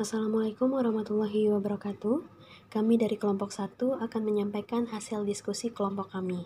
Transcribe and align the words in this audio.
Assalamualaikum 0.00 0.80
warahmatullahi 0.80 1.52
wabarakatuh. 1.52 2.24
Kami 2.72 2.96
dari 2.96 3.20
kelompok 3.20 3.52
1 3.52 4.00
akan 4.00 4.22
menyampaikan 4.24 4.88
hasil 4.88 5.28
diskusi 5.28 5.68
kelompok 5.76 6.16
kami. 6.16 6.40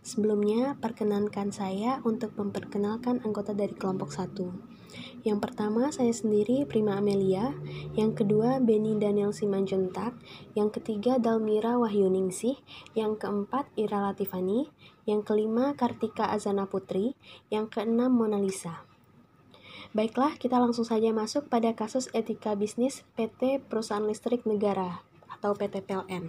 Sebelumnya, 0.00 0.80
perkenankan 0.80 1.52
saya 1.52 2.00
untuk 2.08 2.32
memperkenalkan 2.40 3.20
anggota 3.20 3.52
dari 3.52 3.76
kelompok 3.76 4.08
1. 4.08 5.20
Yang 5.20 5.36
pertama, 5.36 5.92
saya 5.92 6.16
sendiri 6.16 6.64
Prima 6.64 6.96
Amelia. 6.96 7.52
Yang 7.92 8.24
kedua, 8.24 8.56
Beni 8.64 8.96
Daniel 8.96 9.36
Simanjuntak. 9.36 10.16
Yang 10.56 10.80
ketiga, 10.80 11.20
Dalmira 11.20 11.76
Wahyuningsih. 11.76 12.56
Yang 12.96 13.20
keempat, 13.20 13.68
Ira 13.76 14.00
Latifani. 14.00 14.72
Yang 15.04 15.28
kelima, 15.28 15.76
Kartika 15.76 16.32
Azana 16.32 16.64
Putri. 16.64 17.12
Yang 17.52 17.68
keenam, 17.68 18.16
Mona 18.16 18.40
Lisa. 18.40 18.93
Baiklah, 19.94 20.34
kita 20.42 20.58
langsung 20.58 20.82
saja 20.82 21.14
masuk 21.14 21.46
pada 21.46 21.70
kasus 21.70 22.10
etika 22.10 22.58
bisnis 22.58 23.06
PT 23.14 23.62
Perusahaan 23.62 24.02
Listrik 24.02 24.42
Negara 24.42 25.06
atau 25.30 25.54
PT 25.54 25.86
PLN. 25.86 26.26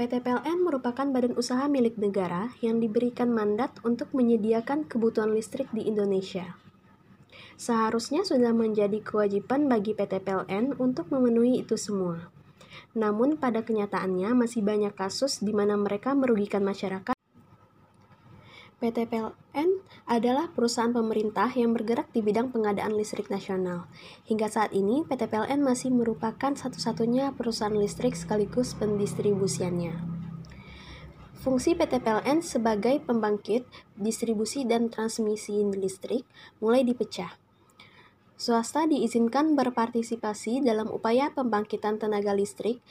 PT 0.00 0.24
PLN 0.24 0.64
merupakan 0.64 1.04
badan 1.04 1.36
usaha 1.36 1.68
milik 1.68 2.00
negara 2.00 2.56
yang 2.64 2.80
diberikan 2.80 3.28
mandat 3.28 3.76
untuk 3.84 4.16
menyediakan 4.16 4.88
kebutuhan 4.88 5.36
listrik 5.36 5.68
di 5.76 5.84
Indonesia. 5.84 6.56
Seharusnya 7.60 8.24
sudah 8.24 8.56
menjadi 8.56 8.96
kewajiban 9.04 9.68
bagi 9.68 9.92
PT 9.92 10.24
PLN 10.24 10.80
untuk 10.80 11.12
memenuhi 11.12 11.60
itu 11.60 11.76
semua. 11.76 12.32
Namun 12.96 13.36
pada 13.36 13.60
kenyataannya 13.60 14.32
masih 14.32 14.64
banyak 14.64 14.96
kasus 14.96 15.44
di 15.44 15.52
mana 15.52 15.76
mereka 15.76 16.16
merugikan 16.16 16.64
masyarakat 16.64 17.13
PT 18.84 19.08
PLN 19.08 19.80
adalah 20.04 20.52
perusahaan 20.52 20.92
pemerintah 20.92 21.48
yang 21.56 21.72
bergerak 21.72 22.12
di 22.12 22.20
bidang 22.20 22.52
pengadaan 22.52 22.92
listrik 22.92 23.32
nasional. 23.32 23.88
Hingga 24.28 24.52
saat 24.52 24.76
ini, 24.76 25.08
PT 25.08 25.32
PLN 25.32 25.64
masih 25.64 25.88
merupakan 25.88 26.52
satu-satunya 26.52 27.32
perusahaan 27.32 27.72
listrik 27.72 28.12
sekaligus 28.12 28.76
pendistribusiannya. 28.76 29.96
Fungsi 31.40 31.72
PT 31.72 32.04
PLN 32.04 32.44
sebagai 32.44 33.00
pembangkit, 33.00 33.64
distribusi, 33.96 34.68
dan 34.68 34.92
transmisi 34.92 35.64
listrik 35.64 36.28
mulai 36.60 36.84
dipecah. 36.84 37.40
Swasta 38.36 38.84
diizinkan 38.84 39.56
berpartisipasi 39.56 40.60
dalam 40.60 40.92
upaya 40.92 41.32
pembangkitan 41.32 41.96
tenaga 41.96 42.36
listrik 42.36 42.84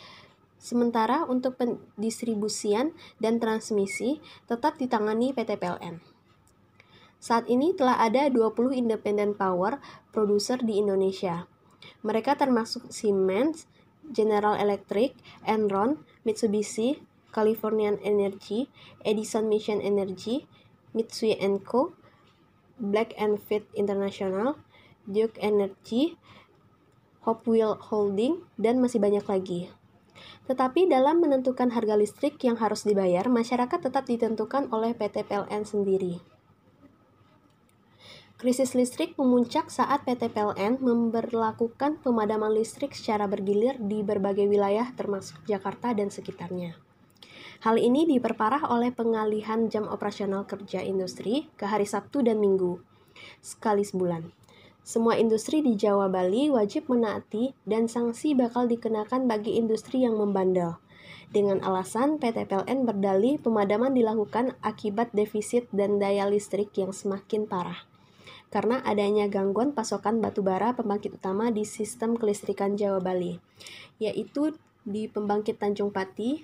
Sementara 0.64 1.28
untuk 1.28 1.60
pendistribusian 1.60 2.96
dan 3.20 3.44
transmisi 3.44 4.24
tetap 4.48 4.80
ditangani 4.80 5.36
PT 5.36 5.60
PLN. 5.60 6.00
Saat 7.20 7.52
ini 7.52 7.76
telah 7.76 8.00
ada 8.00 8.32
20 8.32 8.72
independent 8.72 9.36
power 9.36 9.84
producer 10.16 10.56
di 10.56 10.80
Indonesia. 10.80 11.52
Mereka 12.00 12.40
termasuk 12.40 12.88
Siemens, 12.96 13.68
General 14.08 14.56
Electric, 14.56 15.20
Enron, 15.44 16.00
Mitsubishi, 16.24 17.04
Californian 17.36 18.00
Energy, 18.00 18.72
Edison 19.04 19.52
Mission 19.52 19.84
Energy, 19.84 20.48
Mitsui 20.96 21.36
Co, 21.68 21.92
Black 22.80 23.12
and 23.20 23.36
Fit 23.36 23.68
International, 23.76 24.56
Duke 25.04 25.36
Energy, 25.44 26.16
Hopewell 27.28 27.76
Holding, 27.76 28.48
dan 28.56 28.80
masih 28.80 29.04
banyak 29.04 29.28
lagi. 29.28 29.68
Tetapi 30.44 30.92
dalam 30.92 31.24
menentukan 31.24 31.72
harga 31.72 31.96
listrik 31.96 32.36
yang 32.44 32.60
harus 32.60 32.84
dibayar, 32.84 33.32
masyarakat 33.32 33.80
tetap 33.80 34.04
ditentukan 34.04 34.68
oleh 34.76 34.92
PT 34.92 35.24
PLN 35.24 35.64
sendiri. 35.64 36.20
Krisis 38.44 38.76
listrik 38.76 39.16
memuncak 39.16 39.72
saat 39.72 40.04
PT 40.04 40.28
PLN 40.36 40.84
memperlakukan 40.84 42.04
pemadaman 42.04 42.52
listrik 42.52 42.92
secara 42.92 43.24
bergilir 43.24 43.80
di 43.80 44.04
berbagai 44.04 44.52
wilayah 44.52 44.92
termasuk 45.00 45.40
Jakarta 45.48 45.96
dan 45.96 46.12
sekitarnya. 46.12 46.76
Hal 47.64 47.80
ini 47.80 48.04
diperparah 48.04 48.68
oleh 48.68 48.92
pengalihan 48.92 49.72
jam 49.72 49.88
operasional 49.88 50.44
kerja 50.44 50.84
industri 50.84 51.48
ke 51.56 51.64
hari 51.64 51.88
Sabtu 51.88 52.20
dan 52.20 52.44
Minggu, 52.44 52.84
sekali 53.40 53.88
sebulan. 53.88 54.43
Semua 54.84 55.16
industri 55.16 55.64
di 55.64 55.80
Jawa 55.80 56.12
Bali 56.12 56.52
wajib 56.52 56.92
menaati 56.92 57.56
dan 57.64 57.88
sanksi 57.88 58.36
bakal 58.36 58.68
dikenakan 58.68 59.32
bagi 59.32 59.56
industri 59.56 60.04
yang 60.04 60.20
membandel. 60.20 60.76
Dengan 61.32 61.64
alasan 61.64 62.20
PT 62.20 62.52
PLN 62.52 62.84
berdalih 62.84 63.40
pemadaman 63.40 63.96
dilakukan 63.96 64.60
akibat 64.60 65.16
defisit 65.16 65.72
dan 65.72 66.04
daya 66.04 66.28
listrik 66.28 66.76
yang 66.76 66.92
semakin 66.92 67.48
parah. 67.48 67.88
Karena 68.52 68.84
adanya 68.84 69.32
gangguan 69.32 69.72
pasokan 69.72 70.20
batu 70.20 70.44
bara 70.44 70.76
pembangkit 70.76 71.16
utama 71.16 71.48
di 71.48 71.64
sistem 71.64 72.20
kelistrikan 72.20 72.76
Jawa 72.76 73.00
Bali, 73.00 73.40
yaitu 74.04 74.52
di 74.84 75.08
pembangkit 75.08 75.64
Tanjung 75.64 75.96
Pati, 75.96 76.44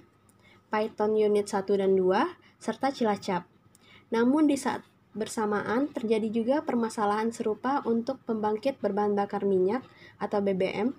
Python 0.72 1.20
Unit 1.20 1.46
1 1.46 1.68
dan 1.76 1.92
2, 1.92 2.08
serta 2.56 2.90
Cilacap. 2.96 3.44
Namun 4.16 4.48
di 4.48 4.56
saat 4.56 4.82
Bersamaan, 5.20 5.92
terjadi 5.92 6.32
juga 6.32 6.56
permasalahan 6.64 7.36
serupa 7.36 7.84
untuk 7.84 8.24
pembangkit 8.24 8.80
berbahan 8.80 9.20
bakar 9.20 9.44
minyak 9.44 9.84
atau 10.16 10.40
BBM 10.40 10.96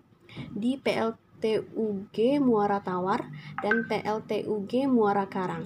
di 0.53 0.77
PLTUG 0.77 2.37
Muara 2.45 2.85
Tawar 2.85 3.25
dan 3.65 3.89
PLTUG 3.89 4.85
Muara 4.93 5.25
Karang. 5.25 5.65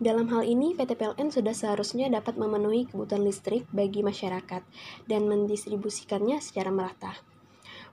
Dalam 0.00 0.26
hal 0.32 0.42
ini, 0.42 0.74
PT 0.74 0.98
PLN 0.98 1.30
sudah 1.30 1.54
seharusnya 1.54 2.10
dapat 2.10 2.34
memenuhi 2.34 2.88
kebutuhan 2.90 3.22
listrik 3.22 3.68
bagi 3.70 4.02
masyarakat 4.02 4.66
dan 5.06 5.22
mendistribusikannya 5.30 6.42
secara 6.42 6.74
merata. 6.74 7.14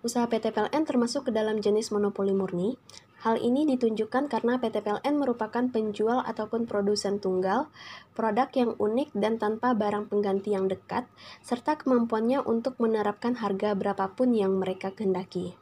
Usaha 0.01 0.25
PT 0.25 0.49
PLN 0.49 0.87
termasuk 0.87 1.29
ke 1.29 1.31
dalam 1.35 1.61
jenis 1.61 1.93
monopoli 1.93 2.31
murni, 2.33 2.79
Hal 3.17 3.41
ini 3.41 3.65
ditunjukkan 3.65 4.29
karena 4.29 4.61
PT 4.61 4.85
PLN 4.85 5.17
merupakan 5.17 5.65
penjual 5.73 6.21
ataupun 6.21 6.69
produsen 6.69 7.17
tunggal, 7.17 7.65
produk 8.13 8.45
yang 8.53 8.71
unik 8.77 9.09
dan 9.17 9.41
tanpa 9.41 9.73
barang 9.73 10.13
pengganti 10.13 10.53
yang 10.53 10.69
dekat, 10.69 11.09
serta 11.41 11.81
kemampuannya 11.81 12.45
untuk 12.45 12.77
menerapkan 12.77 13.33
harga 13.41 13.73
berapapun 13.73 14.37
yang 14.37 14.61
mereka 14.61 14.93
kehendaki. 14.93 15.57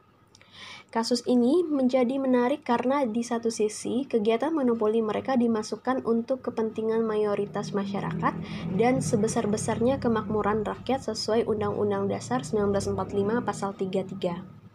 Kasus 0.92 1.20
ini 1.26 1.60
menjadi 1.66 2.16
menarik 2.16 2.64
karena 2.64 3.04
di 3.04 3.20
satu 3.20 3.52
sisi 3.52 4.08
kegiatan 4.08 4.54
monopoli 4.54 5.04
mereka 5.04 5.36
dimasukkan 5.36 6.06
untuk 6.08 6.40
kepentingan 6.46 7.04
mayoritas 7.04 7.76
masyarakat 7.76 8.32
dan 8.80 9.04
sebesar-besarnya 9.04 10.00
kemakmuran 10.00 10.64
rakyat 10.64 11.04
sesuai 11.04 11.44
Undang-Undang 11.50 12.08
Dasar 12.08 12.46
1945 12.46 12.96
Pasal 13.44 13.76
33. 13.76 14.65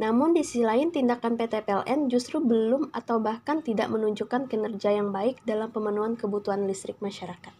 Namun 0.00 0.32
di 0.32 0.40
sisi 0.40 0.64
lain 0.64 0.88
tindakan 0.88 1.36
PT 1.36 1.68
PLN 1.68 2.08
justru 2.08 2.40
belum 2.40 2.94
atau 2.96 3.20
bahkan 3.20 3.60
tidak 3.60 3.92
menunjukkan 3.92 4.48
kinerja 4.48 4.96
yang 4.96 5.12
baik 5.12 5.44
dalam 5.44 5.68
pemenuhan 5.68 6.16
kebutuhan 6.16 6.64
listrik 6.64 6.96
masyarakat. 7.04 7.52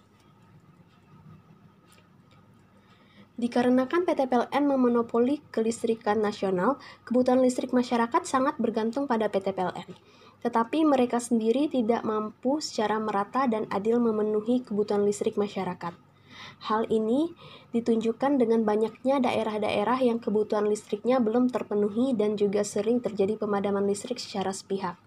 Dikarenakan 3.42 4.06
PT 4.06 4.30
PLN 4.30 4.64
memonopoli 4.70 5.42
kelistrikan 5.50 6.22
nasional, 6.22 6.78
kebutuhan 7.02 7.42
listrik 7.42 7.74
masyarakat 7.74 8.22
sangat 8.22 8.54
bergantung 8.62 9.10
pada 9.10 9.26
PT 9.26 9.50
PLN. 9.50 9.98
Tetapi 10.46 10.86
mereka 10.86 11.18
sendiri 11.18 11.66
tidak 11.66 12.06
mampu 12.06 12.62
secara 12.62 13.02
merata 13.02 13.50
dan 13.50 13.66
adil 13.72 13.98
memenuhi 13.98 14.62
kebutuhan 14.62 15.02
listrik 15.02 15.34
masyarakat. 15.34 16.11
Hal 16.68 16.86
ini 16.92 17.32
ditunjukkan 17.72 18.38
dengan 18.38 18.62
banyaknya 18.62 19.18
daerah-daerah 19.18 19.98
yang 20.04 20.20
kebutuhan 20.20 20.68
listriknya 20.68 21.18
belum 21.18 21.50
terpenuhi 21.50 22.12
dan 22.12 22.36
juga 22.36 22.62
sering 22.62 23.00
terjadi 23.00 23.40
pemadaman 23.40 23.88
listrik 23.88 24.20
secara 24.20 24.52
sepihak. 24.52 25.00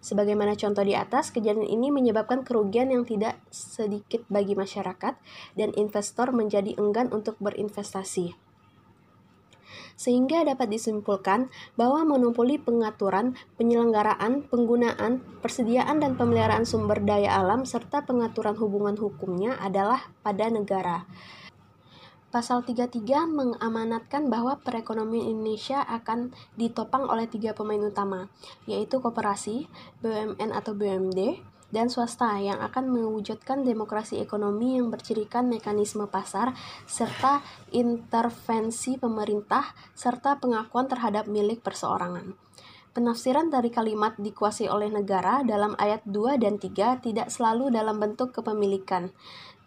Sebagaimana 0.00 0.56
contoh 0.56 0.80
di 0.80 0.96
atas, 0.96 1.28
kejadian 1.28 1.68
ini 1.68 1.92
menyebabkan 1.92 2.40
kerugian 2.40 2.88
yang 2.88 3.04
tidak 3.04 3.36
sedikit 3.52 4.24
bagi 4.32 4.56
masyarakat 4.56 5.14
dan 5.60 5.70
investor 5.76 6.32
menjadi 6.32 6.72
enggan 6.80 7.12
untuk 7.12 7.36
berinvestasi 7.36 8.49
sehingga 10.00 10.48
dapat 10.48 10.72
disimpulkan 10.72 11.52
bahwa 11.76 12.08
monopoli 12.08 12.56
pengaturan, 12.56 13.36
penyelenggaraan, 13.60 14.48
penggunaan, 14.48 15.20
persediaan 15.44 16.00
dan 16.00 16.16
pemeliharaan 16.16 16.64
sumber 16.64 17.04
daya 17.04 17.36
alam 17.36 17.68
serta 17.68 18.08
pengaturan 18.08 18.56
hubungan 18.56 18.96
hukumnya 18.96 19.60
adalah 19.60 20.08
pada 20.24 20.48
negara. 20.48 21.04
Pasal 22.30 22.62
33 22.62 23.26
mengamanatkan 23.26 24.30
bahwa 24.30 24.56
perekonomian 24.62 25.34
Indonesia 25.34 25.82
akan 25.82 26.30
ditopang 26.54 27.10
oleh 27.10 27.26
tiga 27.26 27.52
pemain 27.58 27.82
utama, 27.82 28.30
yaitu 28.70 29.02
koperasi, 29.02 29.66
BUMN 29.98 30.54
atau 30.54 30.72
BUMD, 30.78 31.42
dan 31.70 31.90
swasta 31.90 32.38
yang 32.38 32.58
akan 32.62 32.90
mewujudkan 32.90 33.66
demokrasi 33.66 34.18
ekonomi 34.22 34.78
yang 34.78 34.90
bercirikan 34.90 35.50
mekanisme 35.50 36.06
pasar 36.06 36.54
serta 36.86 37.42
intervensi 37.74 38.98
pemerintah 38.98 39.74
serta 39.94 40.38
pengakuan 40.38 40.86
terhadap 40.86 41.30
milik 41.30 41.62
perseorangan. 41.62 42.34
Penafsiran 42.90 43.54
dari 43.54 43.70
kalimat 43.70 44.18
dikuasai 44.18 44.66
oleh 44.66 44.90
negara 44.90 45.46
dalam 45.46 45.78
ayat 45.78 46.02
2 46.10 46.42
dan 46.42 46.58
3 46.58 47.06
tidak 47.06 47.30
selalu 47.30 47.70
dalam 47.70 48.02
bentuk 48.02 48.34
kepemilikan, 48.34 49.14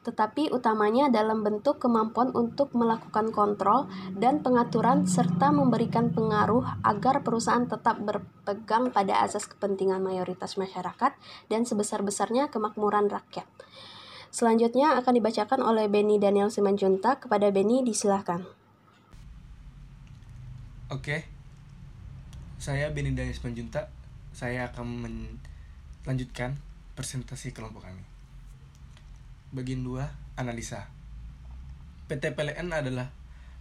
tetapi 0.03 0.51
utamanya 0.51 1.07
dalam 1.07 1.41
bentuk 1.41 1.79
kemampuan 1.79 2.35
untuk 2.35 2.75
melakukan 2.75 3.31
kontrol 3.31 3.87
dan 4.19 4.43
pengaturan 4.43 5.07
serta 5.07 5.49
memberikan 5.49 6.11
pengaruh 6.11 6.83
agar 6.83 7.23
perusahaan 7.23 7.63
tetap 7.63 8.03
berpegang 8.03 8.91
pada 8.91 9.23
asas 9.23 9.47
kepentingan 9.47 10.03
mayoritas 10.03 10.59
masyarakat 10.59 11.15
dan 11.47 11.63
sebesar-besarnya 11.63 12.51
kemakmuran 12.51 13.07
rakyat. 13.07 13.47
Selanjutnya 14.33 14.97
akan 14.97 15.13
dibacakan 15.21 15.61
oleh 15.61 15.85
Benny 15.85 16.17
Daniel 16.17 16.49
Simanjuntak. 16.49 17.29
Kepada 17.29 17.53
Benny 17.53 17.85
disilahkan. 17.85 18.41
Oke, 20.89 21.29
saya 22.57 22.89
Benny 22.89 23.13
Daniel 23.13 23.37
Simanjuntak. 23.37 23.93
Saya 24.33 24.73
akan 24.73 25.05
melanjutkan 26.01 26.57
presentasi 26.97 27.53
kelompok 27.53 27.85
kami. 27.85 28.12
Bagian 29.53 29.85
2, 29.85 30.01
analisa. 30.33 30.89
PT 32.09 32.33
PLN 32.33 32.73
adalah 32.73 33.13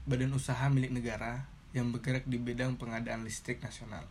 badan 0.08 0.32
usaha 0.32 0.64
milik 0.72 0.88
negara 0.88 1.44
yang 1.76 1.92
bergerak 1.92 2.24
di 2.24 2.40
bidang 2.40 2.80
pengadaan 2.80 3.28
listrik 3.28 3.60
nasional. 3.60 4.08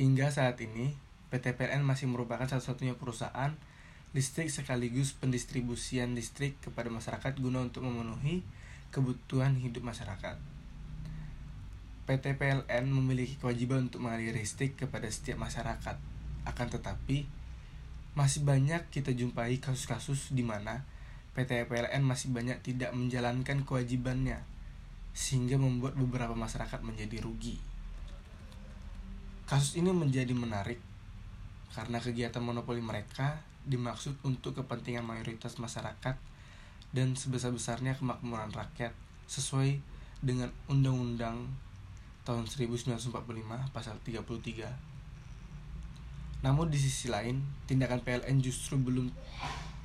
Hingga 0.00 0.32
saat 0.32 0.56
ini, 0.64 0.96
PT 1.28 1.52
PLN 1.60 1.84
masih 1.84 2.08
merupakan 2.08 2.48
satu-satunya 2.48 2.96
perusahaan 2.96 3.52
listrik 4.16 4.48
sekaligus 4.48 5.12
pendistribusian 5.12 6.16
listrik 6.16 6.56
kepada 6.64 6.88
masyarakat 6.88 7.36
guna 7.36 7.60
untuk 7.60 7.84
memenuhi 7.84 8.40
kebutuhan 8.88 9.52
hidup 9.60 9.84
masyarakat. 9.84 10.40
PT 12.08 12.24
PLN 12.40 12.88
memiliki 12.88 13.36
kewajiban 13.36 13.92
untuk 13.92 14.00
mengaliri 14.00 14.32
listrik 14.32 14.80
kepada 14.80 15.12
setiap 15.12 15.44
masyarakat. 15.44 16.00
Akan 16.48 16.72
tetapi, 16.72 17.28
masih 18.18 18.42
banyak 18.42 18.82
kita 18.90 19.14
jumpai 19.14 19.62
kasus-kasus 19.62 20.34
di 20.34 20.42
mana 20.42 20.82
PT 21.38 21.70
PLN 21.70 22.02
masih 22.02 22.34
banyak 22.34 22.58
tidak 22.66 22.90
menjalankan 22.90 23.62
kewajibannya 23.62 24.42
sehingga 25.14 25.54
membuat 25.54 25.94
beberapa 25.94 26.34
masyarakat 26.34 26.82
menjadi 26.82 27.22
rugi. 27.22 27.62
Kasus 29.46 29.78
ini 29.78 29.94
menjadi 29.94 30.34
menarik 30.34 30.82
karena 31.78 32.02
kegiatan 32.02 32.42
monopoli 32.42 32.82
mereka 32.82 33.38
dimaksud 33.62 34.18
untuk 34.26 34.58
kepentingan 34.58 35.06
mayoritas 35.06 35.62
masyarakat 35.62 36.18
dan 36.90 37.14
sebesar-besarnya 37.14 37.94
kemakmuran 38.02 38.50
rakyat 38.50 38.90
sesuai 39.30 39.78
dengan 40.18 40.50
Undang-Undang 40.66 41.46
tahun 42.26 42.44
1945 42.50 43.14
pasal 43.70 43.94
33 44.02 44.97
namun 46.38 46.70
di 46.70 46.78
sisi 46.78 47.10
lain, 47.10 47.42
tindakan 47.66 47.98
PLN 48.06 48.38
justru 48.38 48.78
belum 48.78 49.10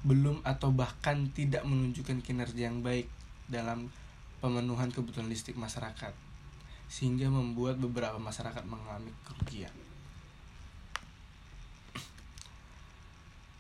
belum 0.04 0.44
atau 0.44 0.70
bahkan 0.76 1.32
tidak 1.32 1.64
menunjukkan 1.64 2.20
kinerja 2.22 2.70
yang 2.70 2.84
baik 2.84 3.08
dalam 3.48 3.88
pemenuhan 4.44 4.92
kebutuhan 4.92 5.32
listrik 5.32 5.56
masyarakat 5.56 6.12
sehingga 6.92 7.32
membuat 7.32 7.80
beberapa 7.80 8.20
masyarakat 8.20 8.62
mengalami 8.68 9.10
kerugian. 9.24 9.72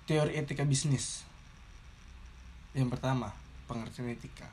Teori 0.04 0.36
etika 0.36 0.68
bisnis. 0.68 1.24
Yang 2.76 3.00
pertama, 3.00 3.32
pengertian 3.66 4.12
etika. 4.12 4.52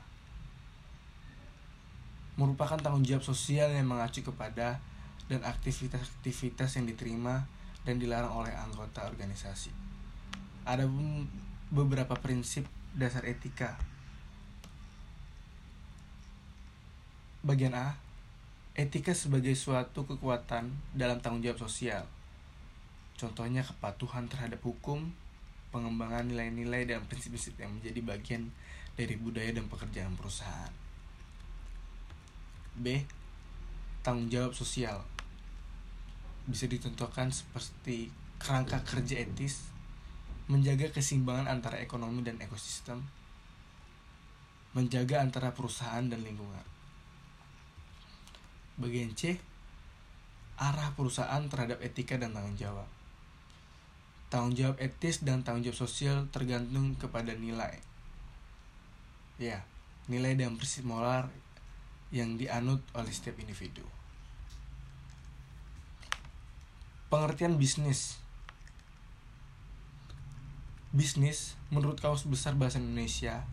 Merupakan 2.39 2.79
tanggung 2.79 3.03
jawab 3.03 3.21
sosial 3.21 3.69
yang 3.75 3.91
mengacu 3.91 4.23
kepada 4.23 4.79
dan 5.27 5.43
aktivitas-aktivitas 5.43 6.79
yang 6.79 6.87
diterima 6.87 7.43
dan 7.81 7.97
dilarang 7.97 8.45
oleh 8.45 8.53
anggota 8.53 9.05
organisasi. 9.09 9.73
Ada 10.67 10.85
beberapa 11.73 12.13
prinsip 12.19 12.69
dasar 12.93 13.25
etika. 13.25 13.79
Bagian 17.41 17.73
A, 17.73 17.97
etika 18.77 19.17
sebagai 19.17 19.57
suatu 19.57 20.05
kekuatan 20.05 20.69
dalam 20.93 21.17
tanggung 21.23 21.41
jawab 21.41 21.65
sosial. 21.65 22.05
Contohnya 23.17 23.65
kepatuhan 23.65 24.29
terhadap 24.29 24.61
hukum, 24.61 25.09
pengembangan 25.73 26.29
nilai-nilai 26.29 26.85
dan 26.85 27.01
prinsip-prinsip 27.09 27.57
yang 27.57 27.73
menjadi 27.73 28.01
bagian 28.05 28.43
dari 28.93 29.17
budaya 29.17 29.49
dan 29.49 29.65
pekerjaan 29.65 30.13
perusahaan. 30.13 30.73
B. 32.77 33.01
Tanggung 34.05 34.29
jawab 34.29 34.53
sosial 34.53 35.01
bisa 36.49 36.65
ditentukan 36.65 37.29
seperti 37.29 38.09
kerangka 38.41 38.81
kerja 38.81 39.21
etis, 39.21 39.69
menjaga 40.49 40.89
keseimbangan 40.89 41.47
antara 41.47 41.77
ekonomi 41.77 42.25
dan 42.25 42.41
ekosistem, 42.41 43.05
menjaga 44.73 45.21
antara 45.21 45.53
perusahaan 45.53 46.01
dan 46.01 46.25
lingkungan. 46.25 46.65
Bagian 48.81 49.13
C, 49.13 49.37
arah 50.57 50.93
perusahaan 50.97 51.45
terhadap 51.45 51.77
etika 51.85 52.17
dan 52.17 52.33
tanggung 52.33 52.57
jawab. 52.57 52.89
Tanggung 54.31 54.57
jawab 54.57 54.77
etis 54.81 55.21
dan 55.21 55.45
tanggung 55.45 55.69
jawab 55.69 55.77
sosial 55.85 56.25
tergantung 56.33 56.97
kepada 56.97 57.35
nilai. 57.37 57.77
Ya, 59.37 59.61
nilai 60.09 60.33
dan 60.33 60.57
prinsip 60.57 60.87
moral 60.87 61.29
yang 62.11 62.35
dianut 62.35 62.81
oleh 62.97 63.11
setiap 63.11 63.37
individu. 63.39 63.83
Pengertian 67.11 67.59
bisnis 67.59 68.23
Bisnis, 70.95 71.59
menurut 71.67 71.99
Kamus 71.99 72.23
Besar 72.23 72.55
Bahasa 72.55 72.79
Indonesia, 72.79 73.43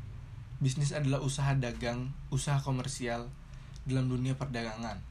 bisnis 0.62 0.94
adalah 0.94 1.18
usaha 1.18 1.58
dagang, 1.58 2.14
usaha 2.30 2.62
komersial 2.62 3.26
dalam 3.82 4.06
dunia 4.06 4.38
perdagangan. 4.38 5.02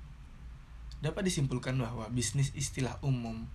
Dapat 1.03 1.27
disimpulkan 1.27 1.75
bahwa 1.75 2.07
bisnis 2.07 2.55
istilah 2.55 2.95
umum 3.03 3.51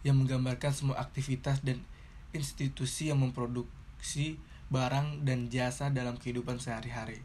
yang 0.00 0.16
menggambarkan 0.16 0.72
semua 0.72 0.96
aktivitas 0.96 1.60
dan 1.60 1.84
institusi 2.32 3.12
yang 3.12 3.20
memproduksi 3.20 4.40
barang 4.72 5.28
dan 5.28 5.52
jasa 5.52 5.92
dalam 5.92 6.16
kehidupan 6.16 6.56
sehari-hari. 6.56 7.20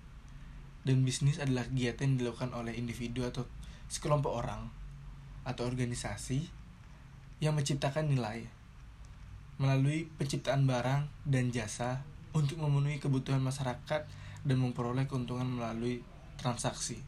Dan 0.84 1.08
bisnis 1.08 1.40
adalah 1.40 1.72
kegiatan 1.72 2.04
yang 2.04 2.20
dilakukan 2.20 2.52
oleh 2.52 2.76
individu 2.76 3.24
atau 3.24 3.48
sekelompok 3.88 4.44
orang 4.44 4.68
atau 5.48 5.64
organisasi 5.64 6.67
yang 7.38 7.54
menciptakan 7.54 8.10
nilai 8.10 8.50
melalui 9.58 10.06
penciptaan 10.22 10.70
barang 10.70 11.10
dan 11.26 11.50
jasa 11.50 12.06
untuk 12.34 12.62
memenuhi 12.62 13.02
kebutuhan 13.02 13.42
masyarakat 13.42 14.06
dan 14.46 14.58
memperoleh 14.62 15.10
keuntungan 15.10 15.50
melalui 15.50 16.06
transaksi. 16.38 17.02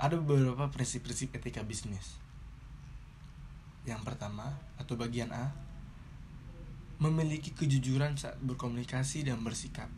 Ada 0.00 0.16
beberapa 0.16 0.72
prinsip-prinsip 0.72 1.36
etika 1.36 1.60
bisnis. 1.60 2.16
Yang 3.84 4.00
pertama, 4.08 4.56
atau 4.80 4.96
bagian 4.96 5.28
A, 5.28 5.52
memiliki 6.96 7.52
kejujuran 7.52 8.16
saat 8.16 8.40
berkomunikasi 8.40 9.28
dan 9.28 9.44
bersikap. 9.44 9.92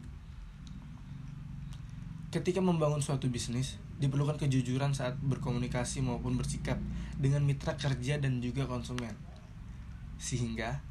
Ketika 2.35 2.59
membangun 2.59 2.99
suatu 2.99 3.31
bisnis, 3.31 3.79
diperlukan 3.97 4.37
kejujuran 4.37 4.93
saat 4.93 5.17
berkomunikasi 5.25 6.05
maupun 6.05 6.37
bersikap 6.37 6.77
dengan 7.17 7.41
mitra 7.45 7.81
kerja 7.81 8.21
dan 8.21 8.45
juga 8.45 8.69
konsumen. 8.69 9.17
Sehingga 10.21 10.85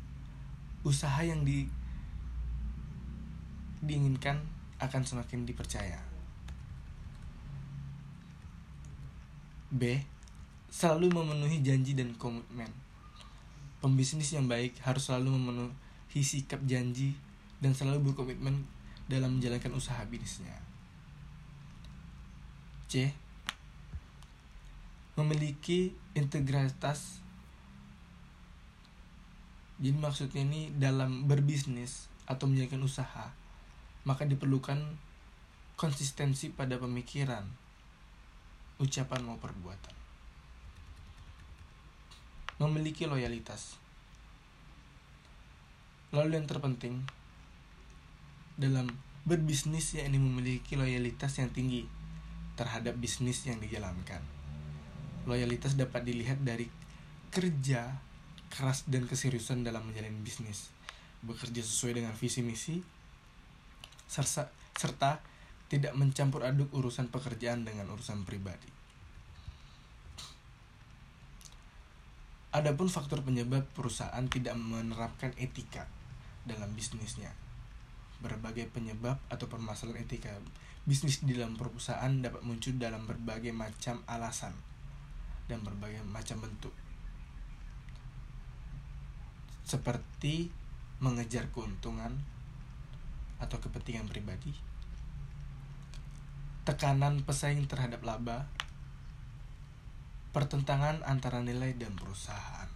usaha 0.81 1.21
yang 1.21 1.45
di, 1.45 1.69
diinginkan 3.85 4.41
akan 4.81 5.01
semakin 5.05 5.45
dipercaya. 5.45 6.01
B. 9.69 10.01
Selalu 10.69 11.13
memenuhi 11.13 11.61
janji 11.61 11.93
dan 11.93 12.13
komitmen. 12.17 12.69
Pembisnis 13.79 14.33
yang 14.33 14.49
baik 14.49 14.81
harus 14.81 15.07
selalu 15.07 15.37
memenuhi 15.37 16.21
sikap 16.25 16.59
janji 16.65 17.13
dan 17.61 17.71
selalu 17.77 18.11
berkomitmen 18.11 18.65
dalam 19.05 19.37
menjalankan 19.37 19.71
usaha 19.77 20.01
bisnisnya. 20.09 20.64
C. 22.87 23.11
Memiliki 25.15 25.95
integritas. 26.13 27.23
Jadi 29.79 29.95
maksudnya 29.95 30.41
ini 30.43 30.71
dalam 30.75 31.27
berbisnis 31.27 32.07
atau 32.25 32.47
menjalankan 32.47 32.81
usaha 32.81 33.45
maka 34.05 34.23
diperlukan 34.23 34.77
konsistensi 35.75 36.53
pada 36.53 36.77
pemikiran 36.77 37.43
ucapan 38.77 39.25
maupun 39.25 39.49
perbuatan. 39.49 39.95
Memiliki 42.61 43.09
loyalitas. 43.09 43.75
Lalu 46.13 46.39
yang 46.39 46.47
terpenting 46.47 47.03
dalam 48.55 48.87
berbisnis 49.27 49.97
ya 49.97 50.07
ini 50.07 50.21
memiliki 50.21 50.79
loyalitas 50.79 51.41
yang 51.41 51.51
tinggi 51.51 51.83
terhadap 52.55 52.95
bisnis 52.95 53.43
yang 53.47 53.59
dijalankan. 53.59 54.23
Loyalitas 55.27 55.75
dapat 55.75 56.07
dilihat 56.07 56.41
dari 56.43 56.67
kerja 57.31 57.99
keras 58.47 58.87
dan 58.87 59.03
keseriusan 59.05 59.67
dalam 59.67 59.83
menjalani 59.83 60.19
bisnis. 60.23 60.71
bekerja 61.25 61.65
sesuai 61.65 61.97
dengan 61.97 62.13
visi 62.13 62.45
misi, 62.45 62.85
serta, 64.05 64.45
serta 64.77 65.17
tidak 65.65 65.97
mencampur 65.97 66.45
aduk 66.45 66.69
urusan 66.69 67.09
pekerjaan 67.09 67.65
dengan 67.65 67.89
urusan 67.89 68.21
pribadi. 68.29 68.69
Adapun 72.53 72.87
faktor 72.87 73.25
penyebab 73.25 73.65
perusahaan 73.73 74.23
tidak 74.29 74.53
menerapkan 74.55 75.33
etika 75.35 75.89
dalam 76.45 76.71
bisnisnya. 76.77 77.33
Berbagai 78.23 78.71
penyebab 78.71 79.19
atau 79.27 79.49
permasalahan 79.49 80.05
etika 80.05 80.31
bisnis 80.85 81.25
di 81.25 81.33
dalam 81.33 81.57
perusahaan 81.57 82.13
dapat 82.21 82.45
muncul 82.45 82.77
dalam 82.77 83.09
berbagai 83.09 83.49
macam 83.49 84.05
alasan 84.05 84.53
dan 85.49 85.61
berbagai 85.65 86.05
macam 86.05 86.41
bentuk 86.45 86.73
seperti 89.65 90.53
mengejar 91.01 91.49
keuntungan 91.49 92.21
atau 93.41 93.57
kepentingan 93.59 94.05
pribadi, 94.07 94.53
tekanan 96.63 97.25
pesaing 97.25 97.65
terhadap 97.65 98.05
laba, 98.05 98.47
pertentangan 100.31 101.01
antara 101.03 101.41
nilai 101.41 101.73
dan 101.75 101.97
perusahaan. 101.97 102.74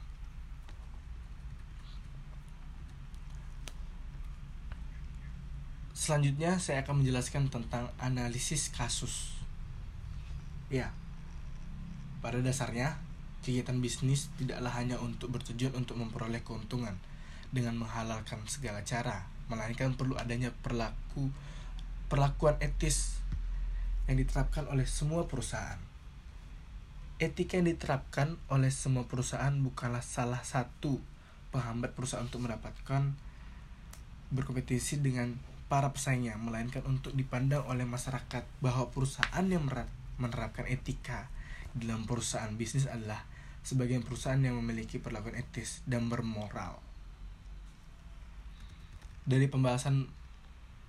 Selanjutnya 6.09 6.57
saya 6.57 6.81
akan 6.81 7.05
menjelaskan 7.05 7.53
tentang 7.53 7.93
analisis 8.01 8.73
kasus. 8.73 9.37
Ya, 10.73 10.89
pada 12.25 12.41
dasarnya 12.41 12.97
Kegiatan 13.39 13.79
bisnis 13.79 14.27
tidaklah 14.35 14.73
hanya 14.75 14.99
untuk 14.99 15.31
bertujuan 15.31 15.71
untuk 15.71 15.95
memperoleh 15.95 16.43
keuntungan 16.43 16.91
dengan 17.55 17.79
menghalalkan 17.79 18.43
segala 18.51 18.83
cara, 18.83 19.31
melainkan 19.47 19.95
perlu 19.95 20.19
adanya 20.19 20.51
perlaku 20.59 21.31
perlakuan 22.11 22.59
etis 22.59 23.23
yang 24.11 24.19
diterapkan 24.19 24.67
oleh 24.67 24.83
semua 24.83 25.23
perusahaan. 25.31 25.79
Etika 27.15 27.63
yang 27.63 27.71
diterapkan 27.71 28.35
oleh 28.51 28.73
semua 28.75 29.07
perusahaan 29.07 29.55
bukanlah 29.55 30.03
salah 30.03 30.43
satu 30.43 30.99
penghambat 31.55 31.95
perusahaan 31.95 32.27
untuk 32.27 32.43
mendapatkan 32.43 33.15
berkompetisi 34.35 34.99
dengan 34.99 35.39
para 35.69 35.93
pesaingnya, 35.93 36.35
melainkan 36.35 36.81
untuk 36.89 37.13
dipandang 37.13 37.61
oleh 37.69 37.85
masyarakat 37.85 38.41
bahwa 38.59 38.89
perusahaan 38.89 39.45
yang 39.45 39.69
menerapkan 40.17 40.65
etika 40.65 41.29
dalam 41.77 42.09
perusahaan 42.09 42.49
bisnis 42.57 42.89
adalah 42.89 43.23
sebagian 43.61 44.01
perusahaan 44.01 44.41
yang 44.41 44.57
memiliki 44.57 44.97
perlakuan 44.97 45.37
etis 45.37 45.85
dan 45.85 46.09
bermoral. 46.09 46.81
Dari 49.29 49.45
pembahasan 49.45 50.09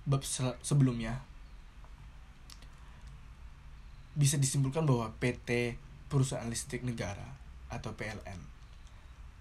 bab 0.09 0.25
sebelumnya, 0.65 1.21
bisa 4.17 4.41
disimpulkan 4.41 4.83
bahwa 4.83 5.13
PT 5.21 5.77
Perusahaan 6.09 6.49
Listrik 6.49 6.81
Negara 6.83 7.37
atau 7.71 7.93
PLN 7.95 8.49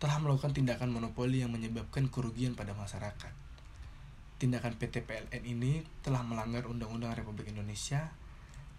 telah 0.00 0.16
melakukan 0.22 0.54
tindakan 0.54 0.92
monopoli 0.92 1.42
yang 1.42 1.50
menyebabkan 1.52 2.12
kerugian 2.12 2.54
pada 2.54 2.76
masyarakat. 2.76 3.49
Tindakan 4.40 4.80
PT 4.80 5.04
PLN 5.04 5.44
ini 5.44 5.84
telah 6.00 6.24
melanggar 6.24 6.64
Undang-Undang 6.64 7.12
Republik 7.12 7.52
Indonesia 7.52 8.08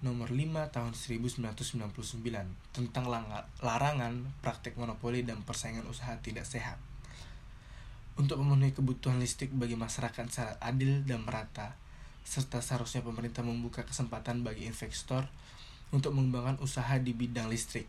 nomor 0.01 0.33
5 0.33 0.73
tahun 0.73 0.97
1999 0.97 1.93
tentang 2.73 3.05
larangan 3.61 4.25
praktek 4.41 4.73
monopoli 4.73 5.21
dan 5.21 5.45
persaingan 5.45 5.85
usaha 5.85 6.17
tidak 6.25 6.49
sehat. 6.49 6.81
Untuk 8.17 8.41
memenuhi 8.41 8.73
kebutuhan 8.73 9.21
listrik 9.21 9.53
bagi 9.53 9.77
masyarakat 9.77 10.25
secara 10.33 10.57
adil 10.57 11.05
dan 11.05 11.21
merata, 11.21 11.77
serta 12.25 12.57
seharusnya 12.57 13.05
pemerintah 13.05 13.45
membuka 13.45 13.85
kesempatan 13.85 14.41
bagi 14.41 14.65
investor 14.65 15.29
untuk 15.93 16.17
mengembangkan 16.17 16.57
usaha 16.57 16.97
di 16.97 17.13
bidang 17.13 17.53
listrik. 17.53 17.85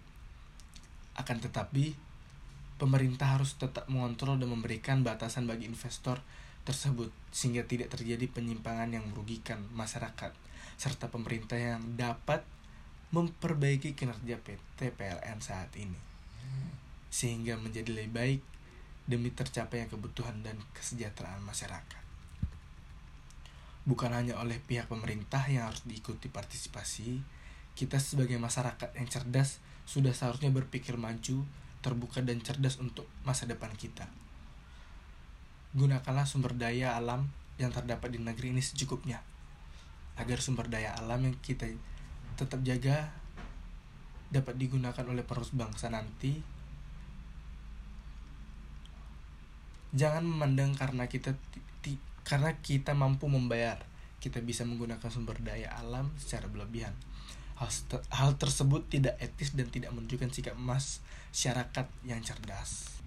Akan 1.16 1.40
tetapi, 1.40 1.96
pemerintah 2.76 3.40
harus 3.40 3.56
tetap 3.56 3.88
mengontrol 3.88 4.36
dan 4.36 4.52
memberikan 4.52 5.00
batasan 5.00 5.48
bagi 5.48 5.64
investor 5.64 6.20
tersebut 6.62 7.10
sehingga 7.34 7.66
tidak 7.66 7.90
terjadi 7.94 8.28
penyimpangan 8.30 8.94
yang 8.94 9.04
merugikan 9.10 9.62
masyarakat 9.74 10.30
serta 10.78 11.10
pemerintah 11.10 11.58
yang 11.58 11.82
dapat 11.98 12.42
memperbaiki 13.12 13.92
kinerja 13.92 14.40
PT 14.40 14.94
PLN 14.96 15.38
saat 15.42 15.70
ini 15.76 16.12
sehingga 17.12 17.60
menjadi 17.60 17.92
lebih 17.92 18.12
baik 18.16 18.40
demi 19.04 19.28
tercapainya 19.28 19.92
kebutuhan 19.92 20.40
dan 20.40 20.56
kesejahteraan 20.72 21.44
masyarakat. 21.44 22.02
Bukan 23.84 24.10
hanya 24.16 24.40
oleh 24.40 24.56
pihak 24.62 24.88
pemerintah 24.88 25.44
yang 25.50 25.68
harus 25.68 25.84
diikuti 25.84 26.32
partisipasi, 26.32 27.20
kita 27.76 28.00
sebagai 28.00 28.40
masyarakat 28.40 28.96
yang 28.96 29.10
cerdas 29.12 29.60
sudah 29.84 30.16
seharusnya 30.16 30.48
berpikir 30.48 30.96
maju, 30.96 31.44
terbuka 31.84 32.24
dan 32.24 32.40
cerdas 32.40 32.80
untuk 32.80 33.04
masa 33.28 33.44
depan 33.44 33.74
kita. 33.76 34.08
Gunakanlah 35.72 36.28
sumber 36.28 36.52
daya 36.52 36.92
alam 36.96 37.32
yang 37.56 37.72
terdapat 37.72 38.12
di 38.12 38.20
negeri 38.20 38.52
ini 38.52 38.60
secukupnya 38.60 39.24
agar 40.20 40.38
sumber 40.44 40.68
daya 40.68 40.92
alam 41.00 41.24
yang 41.24 41.36
kita 41.40 41.64
tetap 42.36 42.60
jaga 42.60 43.08
dapat 44.32 44.56
digunakan 44.56 45.04
oleh 45.04 45.24
penerus 45.24 45.52
bangsa 45.52 45.92
nanti. 45.92 46.40
Jangan 49.92 50.24
memandang 50.24 50.72
karena 50.72 51.04
kita 51.04 51.36
karena 52.24 52.56
kita 52.64 52.96
mampu 52.96 53.28
membayar 53.28 53.84
kita 54.22 54.38
bisa 54.38 54.62
menggunakan 54.62 55.10
sumber 55.10 55.36
daya 55.42 55.68
alam 55.74 56.14
secara 56.16 56.46
berlebihan. 56.46 56.94
Hal, 57.58 57.68
hal 58.14 58.38
tersebut 58.38 58.86
tidak 58.88 59.18
etis 59.18 59.52
dan 59.52 59.68
tidak 59.68 59.90
menunjukkan 59.92 60.30
sikap 60.30 60.54
emas 60.54 61.02
masyarakat 61.34 61.86
yang 62.06 62.22
cerdas. 62.22 63.02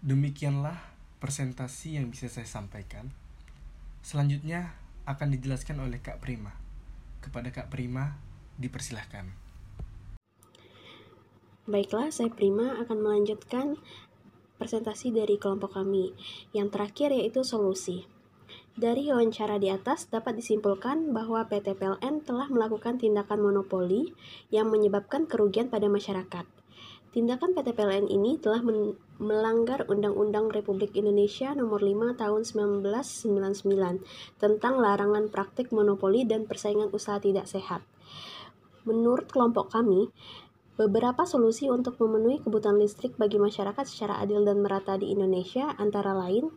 Demikianlah 0.00 0.97
presentasi 1.18 1.98
yang 1.98 2.10
bisa 2.10 2.30
saya 2.30 2.46
sampaikan 2.46 3.10
selanjutnya 4.02 4.72
akan 5.04 5.34
dijelaskan 5.36 5.84
oleh 5.84 6.00
Kak 6.00 6.20
Prima. 6.22 6.54
Kepada 7.20 7.52
Kak 7.52 7.68
Prima, 7.68 8.16
dipersilahkan. 8.56 9.28
Baiklah, 11.68 12.08
saya 12.08 12.32
Prima 12.32 12.80
akan 12.80 12.98
melanjutkan 13.04 13.76
presentasi 14.56 15.12
dari 15.12 15.36
kelompok 15.36 15.76
kami. 15.76 16.16
Yang 16.56 16.68
terakhir 16.72 17.08
yaitu 17.12 17.44
solusi. 17.44 18.08
Dari 18.78 19.10
wawancara 19.10 19.58
di 19.58 19.68
atas 19.68 20.08
dapat 20.08 20.38
disimpulkan 20.38 21.10
bahwa 21.12 21.44
PT 21.50 21.76
PLN 21.76 22.22
telah 22.22 22.46
melakukan 22.48 22.96
tindakan 22.96 23.42
monopoli 23.42 24.14
yang 24.48 24.70
menyebabkan 24.70 25.26
kerugian 25.26 25.68
pada 25.68 25.90
masyarakat. 25.90 26.46
Tindakan 27.10 27.52
PT 27.58 27.74
PLN 27.74 28.06
ini 28.06 28.38
telah 28.38 28.62
melanggar 29.18 29.82
Undang-Undang 29.90 30.54
Republik 30.54 30.94
Indonesia 30.94 31.50
Nomor 31.54 31.82
5 31.82 32.18
Tahun 32.18 32.42
1999 32.42 34.02
tentang 34.38 34.74
larangan 34.78 35.26
praktik 35.30 35.74
monopoli 35.74 36.22
dan 36.22 36.46
persaingan 36.46 36.90
usaha 36.94 37.18
tidak 37.18 37.50
sehat. 37.50 37.82
Menurut 38.86 39.28
kelompok 39.28 39.74
kami, 39.74 40.08
beberapa 40.78 41.26
solusi 41.26 41.66
untuk 41.66 41.98
memenuhi 41.98 42.38
kebutuhan 42.46 42.78
listrik 42.78 43.18
bagi 43.18 43.42
masyarakat 43.42 43.84
secara 43.84 44.22
adil 44.22 44.46
dan 44.46 44.62
merata 44.62 44.94
di 44.94 45.10
Indonesia 45.10 45.74
antara 45.74 46.14
lain 46.14 46.54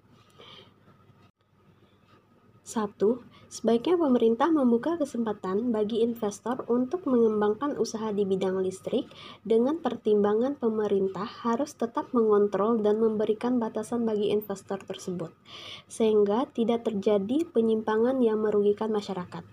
1. 2.61 3.30
Sebaiknya 3.51 3.99
pemerintah 3.99 4.47
membuka 4.47 4.95
kesempatan 4.95 5.75
bagi 5.75 5.99
investor 5.99 6.63
untuk 6.71 7.03
mengembangkan 7.03 7.75
usaha 7.75 8.07
di 8.15 8.23
bidang 8.23 8.63
listrik 8.63 9.11
dengan 9.43 9.75
pertimbangan 9.75 10.55
pemerintah 10.55 11.27
harus 11.27 11.75
tetap 11.75 12.15
mengontrol 12.15 12.79
dan 12.79 13.03
memberikan 13.03 13.59
batasan 13.59 14.07
bagi 14.07 14.31
investor 14.31 14.79
tersebut, 14.79 15.35
sehingga 15.91 16.47
tidak 16.55 16.87
terjadi 16.87 17.43
penyimpangan 17.51 18.23
yang 18.23 18.39
merugikan 18.39 18.87
masyarakat. 18.87 19.43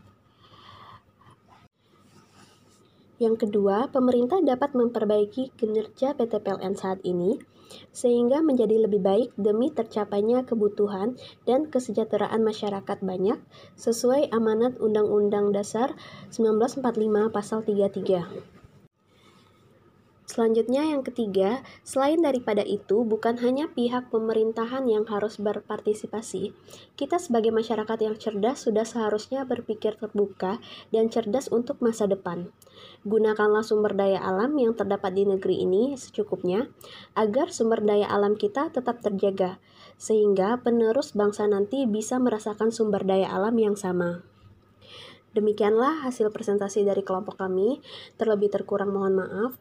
Yang 3.18 3.50
kedua, 3.50 3.90
pemerintah 3.90 4.38
dapat 4.38 4.78
memperbaiki 4.78 5.58
kinerja 5.58 6.14
PT 6.14 6.38
PLN 6.38 6.78
saat 6.78 7.02
ini 7.02 7.34
sehingga 7.94 8.42
menjadi 8.42 8.88
lebih 8.88 9.00
baik 9.00 9.28
demi 9.38 9.70
tercapainya 9.70 10.42
kebutuhan 10.44 11.14
dan 11.46 11.70
kesejahteraan 11.70 12.42
masyarakat 12.42 12.98
banyak 13.00 13.38
sesuai 13.78 14.34
amanat 14.34 14.76
Undang-Undang 14.82 15.54
Dasar 15.54 15.94
1945 16.34 17.30
Pasal 17.30 17.62
33. 17.64 18.57
Selanjutnya 20.28 20.84
yang 20.84 21.00
ketiga, 21.00 21.64
selain 21.80 22.20
daripada 22.20 22.60
itu, 22.60 23.00
bukan 23.00 23.40
hanya 23.40 23.72
pihak 23.72 24.12
pemerintahan 24.12 24.84
yang 24.84 25.08
harus 25.08 25.40
berpartisipasi. 25.40 26.52
Kita 27.00 27.16
sebagai 27.16 27.48
masyarakat 27.48 27.96
yang 28.04 28.12
cerdas 28.20 28.68
sudah 28.68 28.84
seharusnya 28.84 29.48
berpikir 29.48 29.96
terbuka 29.96 30.60
dan 30.92 31.08
cerdas 31.08 31.48
untuk 31.48 31.80
masa 31.80 32.04
depan. 32.04 32.52
Gunakanlah 33.08 33.64
sumber 33.64 33.96
daya 33.96 34.20
alam 34.20 34.52
yang 34.60 34.76
terdapat 34.76 35.16
di 35.16 35.24
negeri 35.24 35.64
ini 35.64 35.96
secukupnya, 35.96 36.68
agar 37.16 37.48
sumber 37.48 37.80
daya 37.80 38.04
alam 38.12 38.36
kita 38.36 38.68
tetap 38.68 39.00
terjaga. 39.00 39.56
sehingga 39.98 40.62
penerus 40.62 41.10
bangsa 41.10 41.50
nanti 41.50 41.82
bisa 41.82 42.22
merasakan 42.22 42.70
sumber 42.70 43.02
daya 43.02 43.34
alam 43.34 43.58
yang 43.58 43.74
sama. 43.74 44.22
Demikianlah 45.36 46.08
hasil 46.08 46.32
presentasi 46.32 46.88
dari 46.88 47.04
kelompok 47.04 47.36
kami. 47.36 47.84
Terlebih 48.16 48.48
terkurang 48.48 48.90
mohon 48.90 49.22
maaf. 49.22 49.60